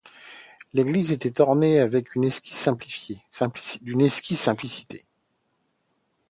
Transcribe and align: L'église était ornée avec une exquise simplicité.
L'église 0.73 1.11
était 1.11 1.41
ornée 1.41 1.77
avec 1.79 2.15
une 2.15 2.23
exquise 2.23 2.57
simplicité. 2.57 3.19